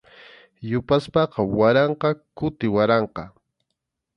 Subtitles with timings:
[0.69, 3.23] Yupaspaqa waranqa kuti waranqa.